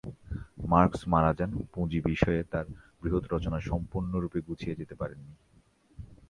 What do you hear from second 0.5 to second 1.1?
marks